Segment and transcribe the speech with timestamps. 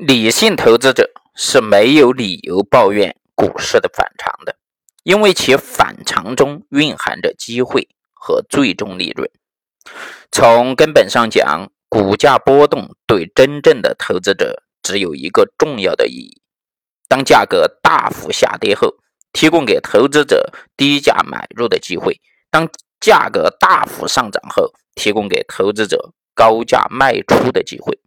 [0.00, 4.54] 理性投资者是没有理由抱怨股市的反常的，
[5.02, 9.28] 因为其反常中蕴含着机会和最终利润。
[10.30, 16.42] 从根本上讲，股价波动对真正的投资者只有一个重要的意义：
[17.08, 18.98] 当价格大幅下跌后，
[19.32, 22.12] 提供给投资者低价买入的机会；
[22.52, 22.68] 当
[23.00, 27.98] 价格大幅上涨后，提供给投资者高价卖出的机会。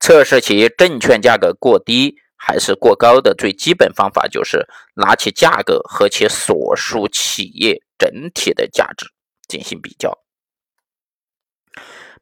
[0.00, 9.06] 测试其证券价格过低还是过高的最基本方法，就是拿其价格和其所属企业整体的价值
[9.48, 10.18] 进行比较。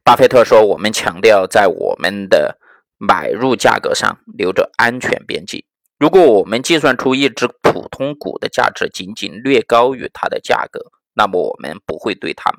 [0.03, 2.57] 巴菲特说：“我们强调在我们的
[2.97, 5.65] 买入价格上留着安全边际。
[5.97, 10.81] 如果我们计算出一只普通股的价值仅仅略高于它的价格，
[11.13, 12.51] 那么我们不会对它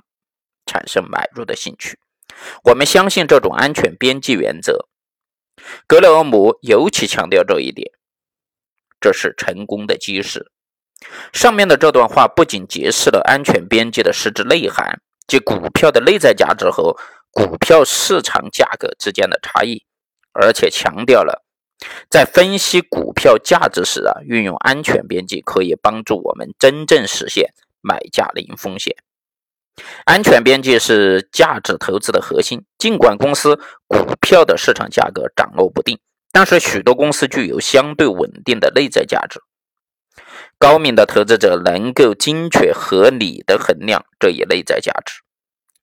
[0.65, 1.99] 产生买入的兴趣。”
[2.65, 4.89] 我们相信这种安全边际原则，
[5.87, 7.91] 格雷厄姆尤其强调这一点，
[9.01, 10.51] 这是成功的基石。
[11.33, 16.97] 上面的这段话不仅揭示了安全边际的实质内涵，即股票的内在价值和
[17.31, 19.85] 股票市场价格之间的差异，
[20.33, 21.45] 而且强调了
[22.09, 28.97] 在分析股票价值时啊，运用安全边际可以帮助我们真正实现买价零风险。
[30.05, 32.65] 安全边际是价值投资的核心。
[32.79, 33.59] 尽管公司
[33.89, 35.99] 股票的市场价格涨落不定，
[36.31, 39.41] 但是许多公司具有相对稳定的内在价值。
[40.59, 45.15] 高明的投资者能够精确合理的衡量这一内在价值。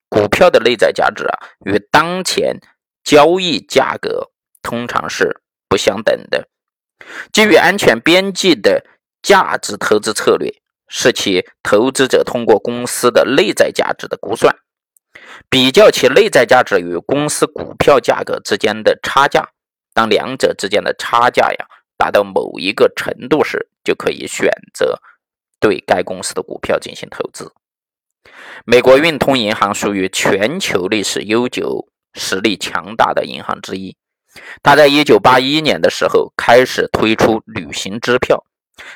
[0.08, 2.60] 股票的内在价值啊，与当前
[3.04, 6.48] 交易价格通常是不相等的。
[7.34, 8.86] 基于安全边际的
[9.22, 10.61] 价值投资策略。
[10.94, 14.54] 是其投资者通过公司的内在价值的估算，
[15.50, 19.50] 比较其内在价值与公司股票价格之间的差价。
[19.94, 21.66] 当两者之间的差价呀
[21.98, 25.00] 达到某一个程度时，就可以选择
[25.62, 27.54] 对该公司的股票进行投资。
[28.66, 33.96] 美国运通银行属于全球历史悠久、实力强大的银行之一。
[34.62, 38.46] 它在1981年的时候开始推出旅行支票。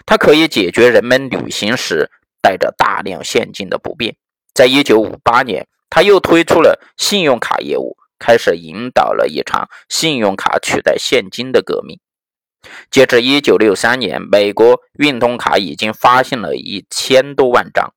[0.06, 2.10] 它可以解决人们旅行时
[2.42, 4.16] 带着大量现金的不便。
[4.54, 12.00] 在一九五八年，他又推出了信用卡业务，开始引导了一场信用卡取代现金的革命。
[12.90, 17.94] 截至一九六三年，美国运通卡已经发行了一千多万张。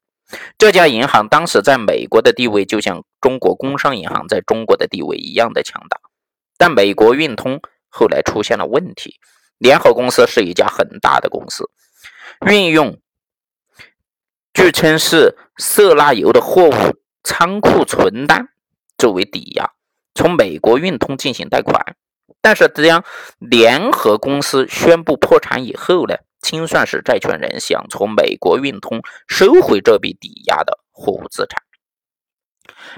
[0.58, 5.98] 这家银行当时在美国的地位就像中国工商银行在中国的地位一样的强大。
[6.58, 9.14] 但美国运通后来出现了问题。
[9.58, 11.68] 联合公司是一家很大的公司，
[12.46, 12.98] 运用
[14.54, 18.48] 据称是色拉油的货物仓库存单
[18.96, 19.72] 作为抵押，
[20.14, 21.96] 从美国运通进行贷款。
[22.40, 23.04] 但是，当
[23.38, 31.60] 联合公司宣布破产以后呢，清算时债权人想从美国运通收回这笔抵押的货物资产。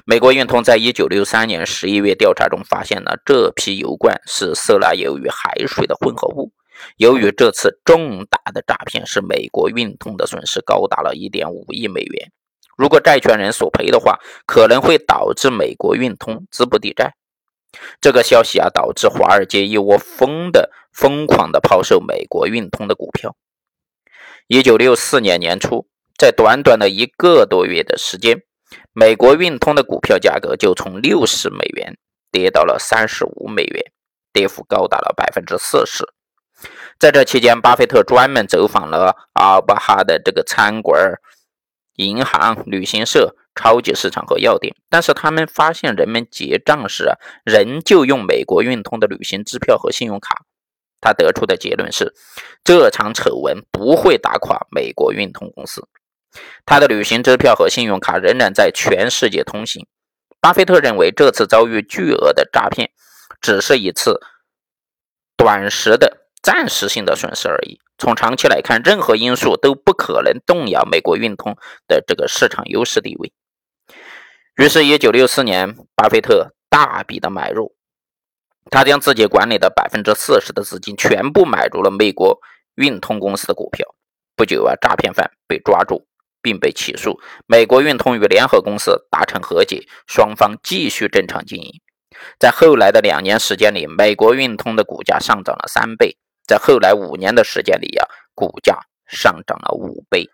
[0.05, 6.51] 美国运通在一九六三年十一月调查中发现了这批油罐是色拉油与海水的混合物。
[6.97, 12.31] 由于这次重大的诈骗，使美国运通的损失高达了一点五亿美元。
[12.77, 17.13] 如果债权人索赔的话，可能会导致美国运通资不抵债。
[17.99, 23.35] 这个消息啊，导致华尔街一窝蜂的疯狂的抛售美国运通的股票。
[24.47, 25.87] 一九六四年年初，
[26.17, 28.41] 在短短的一个多月的时间。
[28.93, 31.97] 美国运通的股票价格就从六十美元
[32.31, 33.91] 跌到了三十五美元，
[34.33, 36.05] 跌幅高达了百分之四十。
[36.99, 41.15] 在这期间，巴菲特专门走访了阿尔巴哈的这个餐馆、
[41.95, 47.11] 银行、旅行社、超级市场和药店，但是他们发现人们结账时，
[47.43, 50.45] 仍旧用美国运通的旅行支票和信用卡。
[51.01, 52.13] 他得出的结论是，
[52.63, 55.87] 这场丑闻不会打垮美国运通公司。
[56.65, 59.87] 他的旅行支票和信用卡仍然在全世界通行。
[60.39, 62.91] 巴菲特认为，这次遭遇巨额的诈骗，
[63.41, 64.19] 只是一次
[65.37, 67.79] 短时的、暂时性的损失而已。
[67.97, 71.55] 从长期来看，任何因素都不可能动摇美国运通
[71.87, 73.31] 的这个市场优势地位。
[74.55, 77.75] 于是，一九六四年，巴菲特大笔的买入，
[78.71, 82.39] 他将自己管理的百分之四十的资金全部买入了美国
[82.73, 83.85] 运通公司的股票。
[84.35, 86.07] 不久啊，诈骗犯被抓住。
[86.41, 87.19] 并被起诉。
[87.47, 91.81] 美国运通与联合公司达成和解，双方继续正常经营。
[92.39, 98.05] 在后来的两年时间里，美国运通的股价上涨了三倍；在后来五年的时间里呀，
[98.35, 100.29] 股价上涨了五倍。